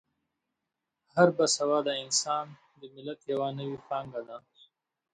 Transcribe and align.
هر 1.13 1.29
با 1.37 1.45
سواده 1.57 1.93
انسان 2.03 2.47
د 2.79 2.81
ملت 2.95 3.19
یوه 3.31 3.49
نوې 3.59 3.77
پانګه 3.87 4.21
ده. 4.27 4.37